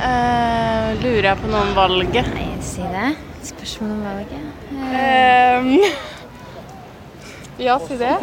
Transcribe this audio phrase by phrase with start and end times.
[0.00, 2.30] Uh, lurer jeg på noe om valget?
[2.32, 3.10] Nei, si det.
[3.50, 4.44] Spørsmål om valget.
[4.72, 5.76] Uh,
[7.60, 8.16] ja, si det.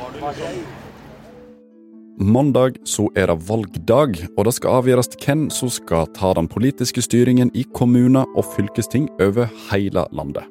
[2.17, 7.03] Mandag så er det valgdag, og det skal avgjøres hvem som skal ta den politiske
[7.05, 10.49] styringen i kommuner og fylkesting over hele landet.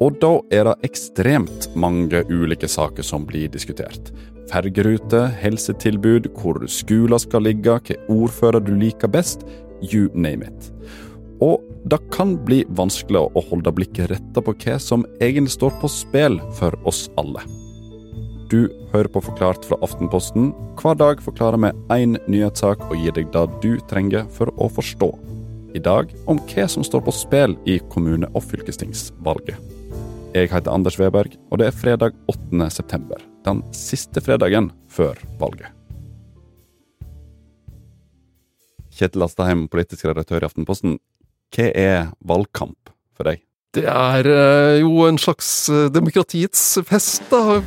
[0.00, 4.14] Og da er det ekstremt mange ulike saker som blir diskutert.
[4.48, 9.44] Fergeruter, helsetilbud, hvor skoler skal ligge, hvilken ordfører du liker best,
[9.82, 10.70] you name it.
[11.42, 15.90] Og det kan bli vanskelig å holde blikket retta på hva som egentlig står på
[15.92, 17.42] spill for oss alle.
[18.52, 20.52] Du hører på Forklart fra Aftenposten.
[20.78, 25.10] Hver dag forklarer vi én nyhetssak og gir deg det du trenger for å forstå.
[25.74, 29.58] I dag om hva som står på spill i kommune- og fylkestingsvalget.
[30.34, 32.70] Jeg heter Anders Weberg, og det er fredag 8.
[32.70, 33.18] september.
[33.46, 35.70] Den siste fredagen før valget.
[38.94, 41.00] Kjetil Astaheim, politisk redaktør i Aftenposten.
[41.54, 43.42] Hva er valgkamp for deg?
[43.74, 47.58] Det er eh, jo en slags eh, demokratiets fest, da.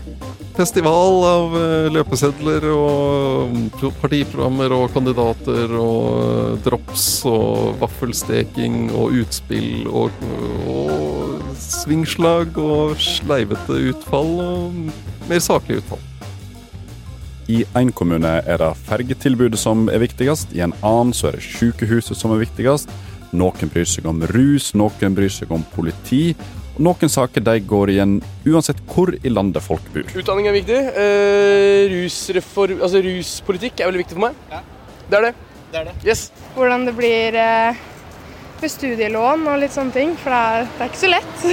[0.55, 3.65] Festival av eh, løpesedler og mm,
[3.99, 10.23] partiprogrammer og kandidater og drops og vaffelsteking og utspill og,
[10.71, 14.79] og svingslag og sleivete utfall og
[15.27, 16.07] mer saklig utfall.
[17.47, 21.45] I én kommune er det fergetilbudet som er viktigst, i en annen så er det
[21.45, 22.91] sykehuset som er viktigst.
[23.31, 26.35] Noen bryr seg om rus, noen bryr seg om politi.
[26.75, 30.11] Og noen saker de går igjen uansett hvor i landet folk bor.
[30.11, 30.79] Utdanning er viktig.
[30.99, 34.41] Eh, rusreform, altså ruspolitikk er veldig viktig for meg.
[34.51, 34.59] Ja.
[35.07, 35.31] Det er det.
[35.71, 35.93] Det er det.
[36.03, 36.25] Yes.
[36.57, 37.79] Hvordan det blir eh,
[38.59, 41.47] med studielån og litt sånne ting, for det er, det er ikke så lett.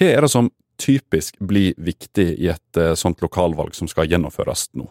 [0.00, 0.48] Hva er det som
[0.80, 4.88] typisk blir viktig i et uh, sånt lokalvalg som skal gjennomføres nå?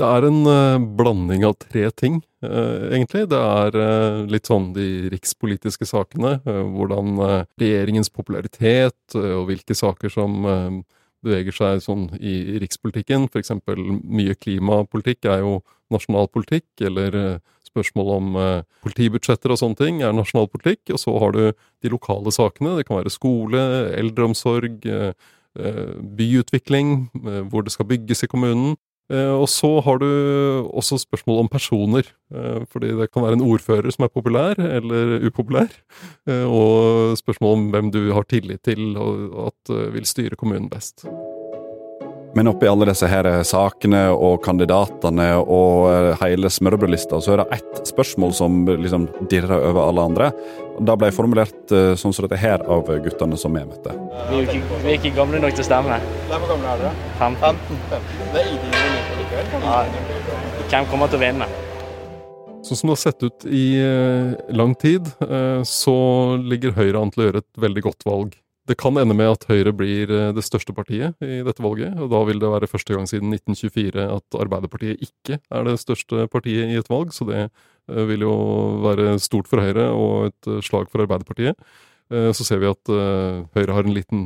[0.00, 3.26] Det er en uh, blanding av tre ting, uh, egentlig.
[3.28, 6.38] Det er uh, litt sånn de rikspolitiske sakene.
[6.40, 7.20] hvordan
[7.60, 10.40] regjeringens popularitet og hvilke saker som
[11.20, 13.28] beveger seg sånn i, i rikspolitikken.
[13.36, 15.58] Eksempel mye klimapolitikk er jo
[15.92, 18.38] nasjonal politikk, eller spørsmål om
[18.82, 20.94] politibudsjetter og sånne ting er nasjonal politikk.
[20.94, 22.78] Og så har du de lokale sakene.
[22.78, 23.60] Det kan være skole,
[23.98, 24.80] eldreomsorg,
[26.20, 27.10] byutvikling,
[27.50, 28.78] hvor det skal bygges i kommunen.
[29.10, 30.06] Eh, og så har du
[30.70, 32.06] også spørsmål om personer.
[32.34, 35.70] Eh, fordi det kan være en ordfører som er populær eller upopulær.
[36.28, 41.06] Eh, og spørsmål om hvem du har tillit til og at vil styre kommunen best.
[42.34, 47.80] Men oppi alle disse her sakene og kandidatene og hele smørbrødlista, så er det ett
[47.90, 50.30] spørsmål som liksom dirrer over alle andre.
[50.78, 53.96] Det ble formulert sånn som dette her av guttene som vi møtte.
[54.30, 55.98] Vi er ikke, vi er ikke gamle nok til å stemme.
[56.30, 56.94] Hvor gamle er dere?
[57.18, 57.82] 15.
[57.90, 58.30] 15.
[58.30, 58.80] Det er ID
[59.30, 59.82] ja,
[60.70, 61.46] hvem kommer til å vinne?
[62.66, 65.94] Sånn som det har sett ut i eh, lang tid, eh, så
[66.42, 68.34] ligger Høyre an til å gjøre et veldig godt valg.
[68.70, 71.96] Det kan ende med at Høyre blir eh, det største partiet i dette valget.
[71.98, 76.28] og Da vil det være første gang siden 1924 at Arbeiderpartiet ikke er det største
[76.30, 77.10] partiet i et valg.
[77.16, 77.48] Så det
[77.90, 78.34] vil jo
[78.84, 81.58] være stort for Høyre og et slag for Arbeiderpartiet.
[82.10, 82.90] Så ser vi at
[83.54, 84.22] Høyre har en liten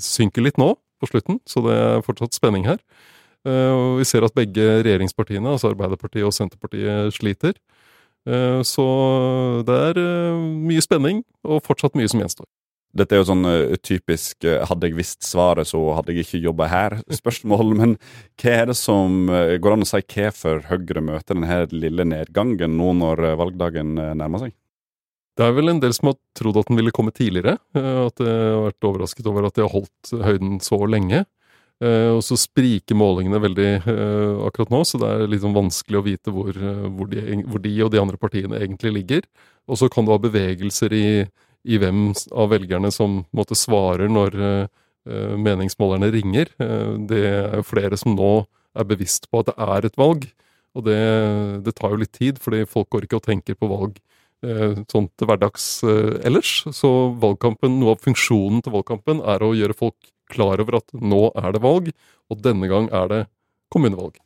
[0.00, 2.80] synker litt nå på slutten, så det er fortsatt spenning her.
[3.48, 7.56] Eh, og vi ser at begge regjeringspartiene, altså Arbeiderpartiet og Senterpartiet, sliter.
[8.28, 8.86] Eh, så
[9.66, 12.46] det er eh, mye spenning, og fortsatt mye som gjenstår.
[12.92, 13.46] Dette er jo sånn
[13.80, 17.72] typisk 'hadde jeg visst svaret, så hadde jeg ikke jobba her'-spørsmål.
[17.80, 17.96] Men
[18.36, 22.92] hva er det som går an å si hvorfor Høyre møter denne lille nedgangen nå
[23.00, 24.52] når valgdagen nærmer seg?
[25.32, 27.56] Det er vel en del som har trodd at den ville komme tidligere.
[27.72, 31.24] At de har vært overrasket over at de har holdt høyden så lenge.
[31.82, 33.70] Og så spriker målingene veldig
[34.46, 37.72] akkurat nå, så det er litt sånn vanskelig å vite hvor, hvor, de, hvor, de,
[37.82, 39.26] og de andre partiene egentlig ligger.
[39.66, 41.06] Og så kan du ha bevegelser i,
[41.64, 44.34] i hvem av velgerne som måtte svarer når
[45.02, 46.50] meningsmålerne ringer.
[47.10, 48.44] det er jo flere som nå
[48.78, 50.28] er bevisst på at det er et valg.
[50.78, 50.98] Og det,
[51.66, 53.98] det tar jo litt tid, fordi folk går ikke og tenker på valg
[54.42, 55.66] sånn til hverdags
[56.26, 56.54] ellers.
[56.74, 56.90] Så
[57.22, 61.54] valgkampen, noe av funksjonen til valgkampen er å gjøre folk klar over at nå er
[61.54, 61.90] det valg,
[62.30, 63.22] og denne gang er det
[63.72, 64.16] kommunevalg.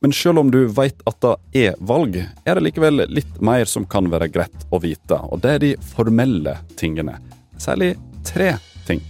[0.00, 3.86] Men selv om du veit at det er valg, er det likevel litt mer som
[3.90, 7.16] kan være greit å vite, og det er de formelle tingene.
[7.58, 7.96] Særlig
[8.26, 8.54] tre
[8.86, 9.02] ting.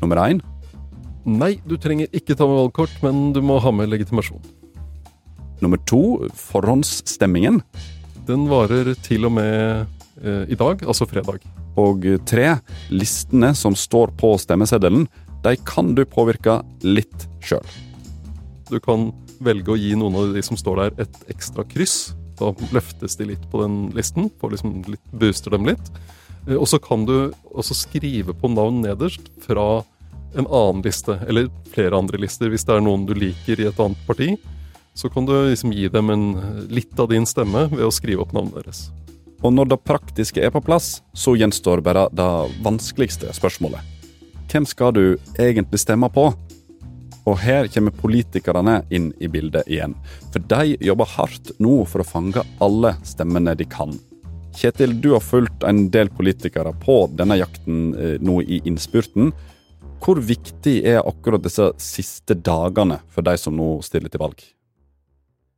[0.00, 0.40] Nummer én
[1.28, 4.40] Nei, du trenger ikke ta med valgkort, men du må ha med legitimasjon.
[5.60, 7.60] Nummer to forhåndsstemmingen.
[8.26, 9.84] Den varer til og med
[10.24, 11.44] eh, i dag, altså fredag.
[11.78, 12.54] Og tre,
[12.88, 15.04] listene som står på stemmeseddelen,
[15.44, 17.68] de kan du påvirke litt sjøl.
[18.72, 19.10] Du kan
[19.40, 22.12] velge å gi noen av de som står der, et ekstra kryss.
[22.40, 25.90] Da løftes de litt på den listen, får liksom litt, booster dem litt.
[26.46, 29.82] Eh, og så kan du også skrive på navn nederst fra
[30.38, 33.82] en annen liste, eller flere andre lister, hvis det er noen du liker i et
[33.82, 34.32] annet parti.
[34.94, 36.26] Så kan du liksom gi dem en,
[36.70, 38.88] litt av din stemme ved å skrive opp navnet deres.
[39.40, 42.28] Og når det praktiske er på plass, så gjenstår bare det
[42.64, 43.80] vanskeligste spørsmålet.
[44.50, 45.04] Hvem skal du
[45.38, 46.28] egentlig stemme på?
[47.28, 49.96] Og her kommer politikerne inn i bildet igjen.
[50.32, 53.92] For de jobber hardt nå for å fange alle stemmene de kan.
[54.56, 59.30] Kjetil, du har fulgt en del politikere på denne jakten eh, nå i innspurten.
[60.00, 64.42] Hvor viktig er akkurat disse siste dagene for de som nå stiller til valg?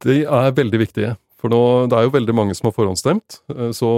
[0.02, 1.14] De er veldig viktige.
[1.42, 1.60] For nå,
[1.90, 3.88] det er jo veldig mange som har forhåndsstemt, eh, så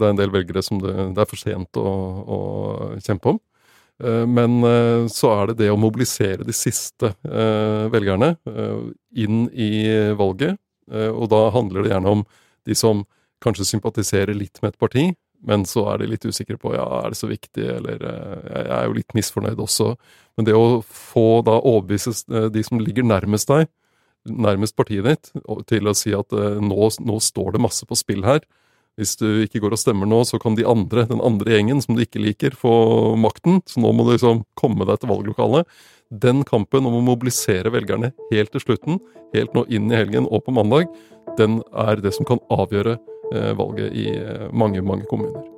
[0.00, 1.92] det er en del velgere som det, det er for sent å,
[2.26, 2.38] å,
[2.98, 3.38] kjempe om.
[4.00, 7.12] Eh, men eh, så er det det å mobilisere de siste
[7.92, 8.34] velgerne
[9.12, 9.72] inn i
[10.18, 10.58] valget.
[10.92, 12.22] Og da handler det gjerne om
[12.68, 13.04] de som
[13.42, 15.04] kanskje sympatiserer litt med et parti,
[15.46, 18.84] men så er de litt usikre på ja, er det så viktig, eller jeg er
[18.86, 19.92] jo litt misfornøyd også.
[20.36, 23.70] Men det å få da overbevise de som ligger nærmest deg,
[24.28, 25.32] nærmest partiet ditt
[25.70, 28.44] til å si at nå, nå, står det masse på spill her.
[29.00, 31.96] Hvis du ikke går og stemmer nå, så kan de andre, den andre gjengen som
[31.96, 33.62] du ikke liker, få makten.
[33.68, 35.70] Så nå må du liksom komme deg til valglokalet.
[36.12, 39.00] Den kampen om å mobilisere velgerne helt til slutten,
[39.32, 40.92] helt nå inn i helgen og på mandag,
[41.40, 42.98] den er det som kan avgjøre
[43.32, 45.51] uh, valget i uh, mange, mange kommuner.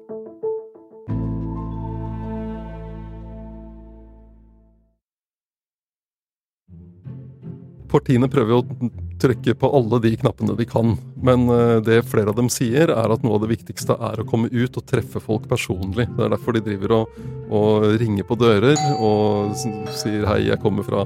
[7.95, 8.91] Partiene prøver å
[9.23, 10.97] trykke på alle de knappene de kan.
[11.25, 14.27] Men eh, det flere av dem sier, er at noe av det viktigste er å
[14.29, 16.09] komme ut og treffe folk personlig.
[16.17, 17.19] Det er derfor de driver og,
[17.55, 19.55] og ringer på dører og
[19.95, 21.05] sier 'hei, jeg kommer fra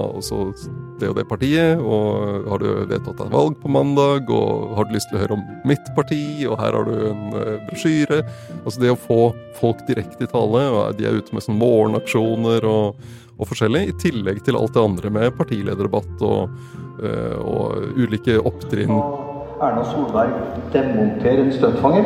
[0.98, 4.94] det og det partiet', og 'har du vedtatt deg valg på mandag', og 'har du
[4.94, 8.24] lyst til å høre om mitt parti', og 'her har du en uh, brosjyre'.
[8.64, 12.64] Altså det å få folk direkte i tale, og de er ute med sånn morgenaksjoner
[12.64, 12.96] og
[13.38, 16.60] og forskjellig, i tillegg til alt det andre med partilederdebatt og,
[17.02, 18.94] eh, og ulike opptrinn.
[19.58, 20.34] Erna Solberg
[20.74, 22.04] demonterer en støtfanger.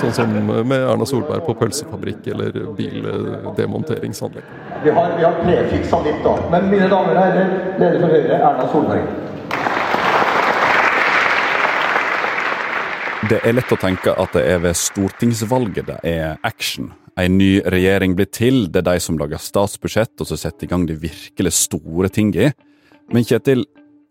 [0.00, 4.46] Sånn som med Erna Solberg på pølsefabrikk eller bildemonteringsanlegg.
[4.84, 6.36] Vi har, vi har prefiksa litt, da.
[6.54, 9.26] Men mine damer og herrer, leder for Høyre, Erna Solberg.
[13.28, 16.92] Det er lett å tenke at det er ved stortingsvalget det er action.
[17.18, 20.70] En ny regjering blir til, det er de som lager statsbudsjett og så setter i
[20.70, 22.52] gang de virkelig store tingene.
[23.10, 23.64] Men Kjetil,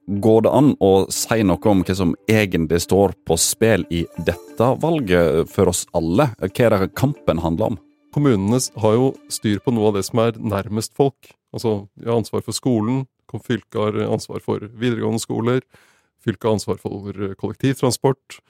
[0.07, 4.69] går det an å si noe om hva som egentlig står på spill i dette
[4.83, 6.30] valget for oss alle?
[6.36, 7.81] Hva er det kampen handler om?
[8.15, 11.31] Kommunene har jo styr på noe av det som er nærmest folk.
[11.56, 15.63] Altså, de har ansvar for skolen, fylket har ansvar for videregående skoler,
[16.24, 18.42] fylket har ansvar for kollektivtransport,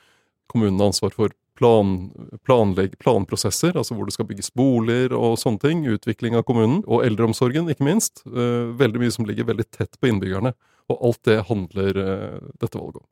[0.50, 1.98] kommunene har ansvar for plan,
[2.46, 5.84] planlegg, planprosesser, altså hvor det skal bygges boliger og sånne ting.
[5.90, 6.84] Utvikling av kommunen.
[6.86, 8.24] Og eldreomsorgen, ikke minst.
[8.30, 10.54] Eh, veldig mye som ligger veldig tett på innbyggerne.
[10.92, 13.08] Og alt det handler eh, dette valget om.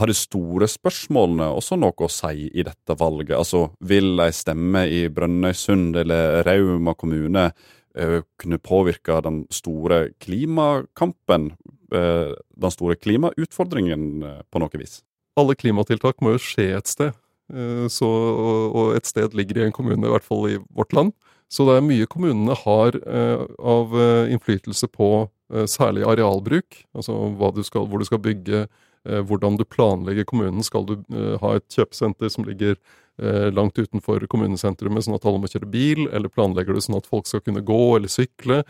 [0.00, 3.36] Har de store spørsmålene også noe å si i dette valget?
[3.36, 11.50] Altså, vil ei stemme i Brønnøysund eller Rauma kommune uh, kunne påvirke den store klimakampen?
[11.90, 15.00] Den store klimautfordringen på noe vis?
[15.40, 17.16] Alle klimatiltak må jo skje et sted.
[17.50, 18.08] Eh, så,
[18.70, 21.14] og et sted ligger i en kommune, i hvert fall i vårt land.
[21.50, 25.28] Så det er mye kommunene har eh, av eh, innflytelse på
[25.66, 26.76] særlig arealbruk.
[26.94, 27.10] Altså
[27.56, 28.68] du skal, hvor du skal bygge,
[29.02, 30.62] hvordan du planlegger kommunen.
[30.62, 30.92] Skal du
[31.42, 32.76] ha et kjøpesenter som ligger
[33.50, 37.26] langt utenfor kommunesentrumet, sånn at alle må kjøre bil, eller planlegger du sånn at folk
[37.26, 38.60] skal kunne gå eller sykle?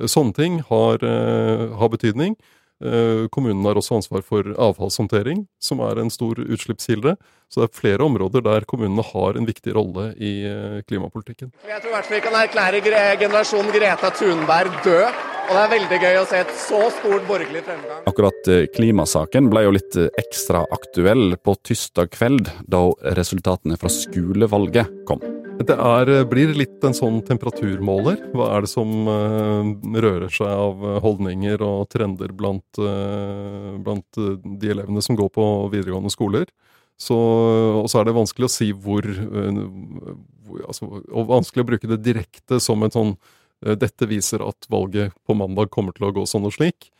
[0.00, 2.38] Sånne ting har, har betydning.
[2.80, 7.16] Eh, kommunen har også ansvar for avfallshåndtering, som er en stor utslippskilde.
[7.50, 11.50] Så det er flere områder der kommunene har en viktig rolle i eh, klimapolitikken.
[11.68, 15.26] Jeg tror i hvert fall vi kan erklære generasjon Greta Thunberg død.
[15.50, 18.04] Og det er veldig gøy å se et så stort borgerlig fremgang.
[18.06, 22.86] Akkurat eh, klimasaken ble jo litt ekstra aktuell på tirsdag kveld, da
[23.18, 25.39] resultatene fra skolevalget kom.
[25.60, 28.30] Det er, eh, blir litt en sånn temperaturmåler.
[28.32, 29.66] Hva er det som uh,
[30.00, 32.80] rører seg av eh, holdninger og trender blant,
[33.84, 36.48] blant de elevene som går på videregående skoler?
[37.10, 39.06] Og så er det vanskelig å si hvor
[40.68, 43.14] altså, Og vanskelig å bruke det direkte som en sånn
[43.80, 46.90] Dette viser at valget på mandag kommer til å gå sånn og slik.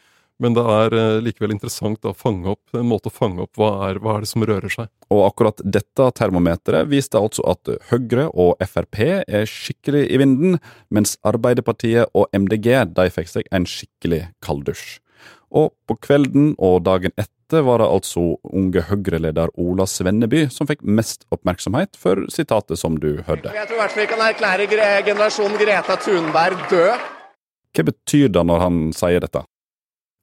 [0.40, 3.70] Men det er eh, likevel interessant å fange opp, en måte å fange opp hva
[3.90, 4.88] er, hva er det som rører seg.
[5.12, 10.56] Og akkurat dette termometeret viste altså at Høyre og Frp er skikkelig i vinden,
[10.88, 14.98] mens Arbeiderpartiet og MDG de fikk seg en skikkelig kalddusj.
[15.50, 20.84] Og på kvelden og dagen etter var det altså unge Høyre-leder Ola Svenneby som fikk
[20.86, 23.50] mest oppmerksomhet for sitatet som du hørte.
[23.50, 24.68] Jeg tror i hvert fall vi kan erklære
[25.10, 27.08] generasjonen Greta Thunberg død.
[27.74, 29.42] Hva betyr det når han sier dette?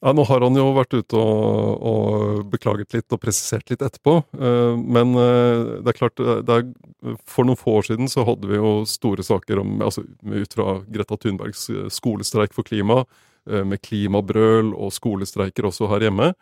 [0.06, 4.20] Ja, Nå har han jo vært ute og, og beklaget litt og presisert litt etterpå.
[4.38, 8.26] eh, Men eh, det er klart, eh, det er, for noen få år siden så
[8.28, 13.04] hadde vi jo store saker om, altså ut fra Greta Thunbergs skolestreik for klima,
[13.48, 16.34] med klimabrøl og skolestreiker også her hjemme.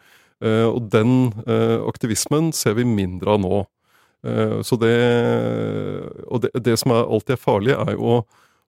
[0.41, 1.27] Og den
[1.85, 3.59] aktivismen ser vi mindre av nå.
[4.65, 4.95] Så det,
[6.25, 8.17] og det, det som er alltid er farlig, er jo å,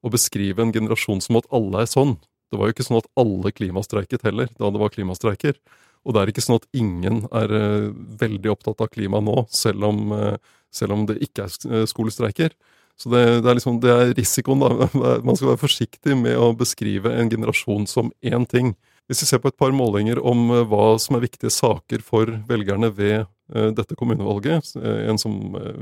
[0.06, 2.14] å beskrive en generasjon som at alle er sånn.
[2.52, 5.58] Det var jo ikke sånn at alle klimastreiket heller, da det var klimastreiker.
[6.08, 9.90] Og det er ikke sånn at ingen er eh, veldig opptatt av klima nå, selv
[9.90, 10.36] om, eh,
[10.74, 12.56] selv om det ikke er eh, skolestreiker.
[12.98, 14.88] Så det, det, er liksom, det er risikoen, da.
[15.28, 18.72] Man skal være forsiktig med å beskrive en generasjon som én ting.
[19.08, 22.90] Hvis vi ser på et par målinger om hva som er viktige saker for velgerne
[22.92, 25.38] ved dette kommunevalget, en som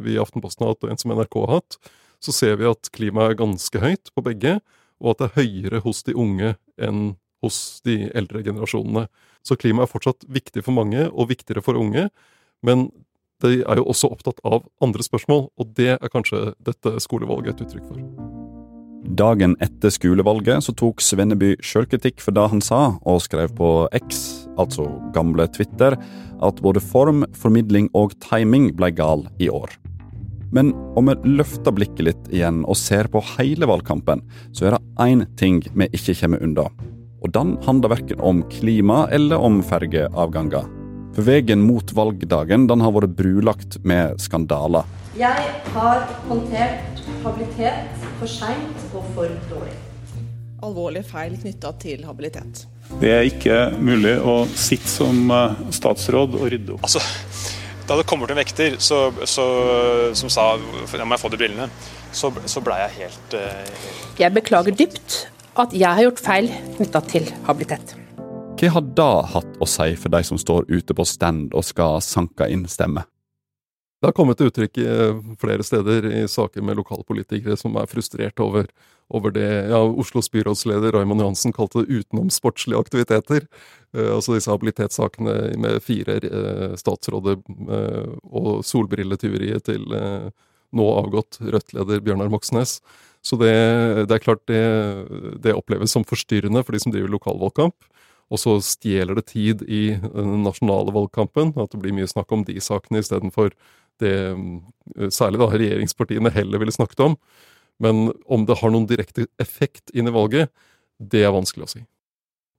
[0.06, 1.80] vi i Aftenposten har hatt, og en som NRK har hatt,
[2.22, 4.60] så ser vi at klimaet er ganske høyt på begge,
[5.02, 9.08] og at det er høyere hos de unge enn hos de eldre generasjonene.
[9.46, 12.08] Så klima er fortsatt viktig for mange, og viktigere for unge,
[12.66, 12.88] men
[13.44, 17.68] de er jo også opptatt av andre spørsmål, og det er kanskje dette skolevalget et
[17.68, 18.02] uttrykk for.
[19.06, 24.48] Dagen etter skolevalget så tok Svenneby sjølkritikk for det han sa, og skrev på X,
[24.58, 25.94] altså gamle Twitter,
[26.42, 29.76] at både form, formidling og timing ble gal i år.
[30.56, 34.22] Men om vi løfter blikket litt igjen og ser på hele valgkampen,
[34.56, 36.70] så er det én ting vi ikke kommer unna.
[37.26, 40.70] Og den handler verken om klima eller om fergeavganger.
[41.16, 44.88] For veien mot valgdagen den har vært brulagt med skandaler.
[45.20, 49.76] Jeg har håndtert habilitet for seint og for dårlig.
[50.64, 52.64] Alvorlige feil knytta til habilitet.
[53.02, 56.86] Det er ikke mulig å sitte som eh, statsråd og rydde opp.
[56.88, 57.02] Altså,
[57.86, 59.00] da det kommer til en vekter så,
[59.30, 59.46] så,
[60.18, 61.68] som sa ja, må jeg få de brillene,
[62.16, 65.20] så, så blei jeg helt, eh, helt Jeg beklager dypt
[65.62, 67.96] at jeg har gjort feil knytta til habilitet.
[68.56, 72.02] Hva har det hatt å si for de som står ute på stand og skal
[72.04, 73.06] sanke inn stemme?
[74.02, 78.42] Det har kommet til uttrykk eh, flere steder i saker med lokalpolitikere som er frustrert
[78.44, 78.68] over,
[79.14, 83.46] over det ja, Oslos byrådsleder Raymond Johansen kalte det utenomsportslige aktiviteter.
[83.94, 89.86] Eh, altså disse habilitetssakene med fire eh, statsråder eh, og solbrilletyveriet til
[90.76, 92.80] nå avgått Rødt-leder Bjørnar Moxnes.
[93.26, 93.54] Så det,
[94.10, 94.64] det er klart det,
[95.42, 97.88] det oppleves som forstyrrende for de som driver lokalvalgkamp.
[98.34, 102.42] Og så stjeler det tid i den nasjonale valgkampen, at det blir mye snakk om
[102.46, 103.54] de sakene istedenfor
[104.02, 104.16] det
[105.14, 107.14] særlig da regjeringspartiene heller ville snakket om.
[107.84, 110.52] Men om det har noen direkte effekt inn i valget,
[111.00, 111.84] det er vanskelig å si.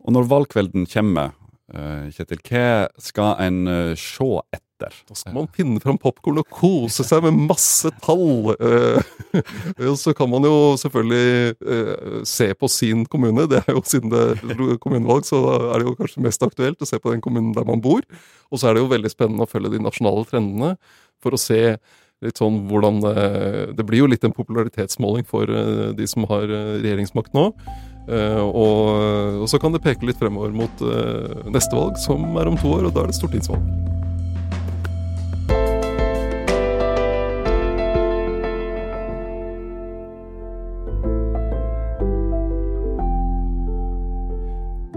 [0.06, 1.32] Og når valgkvelden kommer,
[1.72, 4.92] eh, Kjetil, hva skal en eh, se etter?
[5.08, 8.52] Da skal man finne fram popkorn og kose seg med masse tall.
[8.60, 13.48] Eh, så kan man jo selvfølgelig se på sin kommune.
[13.48, 15.40] Det er jo Siden det er kommunevalg, så
[15.72, 18.04] er det jo kanskje mest aktuelt å se på den kommunen der man bor.
[18.52, 20.74] Og så er det jo veldig spennende å følge de nasjonale trendene
[21.24, 21.78] for å se
[22.24, 23.16] litt sånn hvordan det,
[23.76, 27.50] Det blir jo litt en popularitetsmåling for eh, de som har eh, regjeringsmakt nå.
[28.06, 30.86] Eh, og, og så kan det peke litt fremover mot
[31.50, 33.74] neste valg, som er om to år, og da er det stortingsvalg.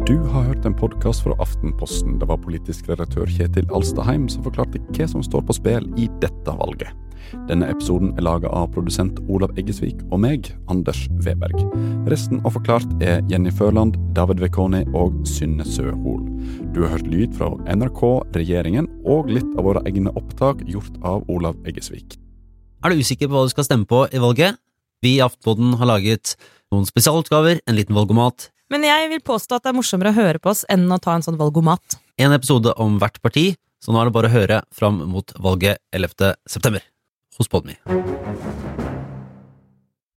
[0.09, 2.15] Du har hørt en podkast fra Aftenposten.
[2.17, 6.57] Det var politisk redaktør Kjetil Alstaheim som forklarte hva som står på spill i dette
[6.63, 7.08] valget.
[7.49, 11.57] Denne episoden er laga av produsent Olav Eggesvik og meg, Anders Weberg.
[12.09, 16.23] Resten av Forklart er Jenny Førland, David Vekoni og Synne Søhol.
[16.73, 18.03] Du har hørt lyd fra NRK,
[18.37, 22.19] regjeringen og litt av våre egne opptak gjort av Olav Eggesvik.
[22.83, 24.59] Er du usikker på hva du skal stemme på i valget?
[25.03, 26.35] Vi i Aftenpodden har laget
[26.73, 30.37] noen spesialutgaver, en liten valgomat, Men jeg vil påstå at det er morsommere å høre
[30.37, 31.97] på oss enn å ta en sånn valgomat.
[32.19, 35.79] en episode om hvert parti, så nå er det bare å høre fram mot valget
[35.91, 36.35] 11.
[36.45, 36.83] september
[37.39, 37.79] hos Podme.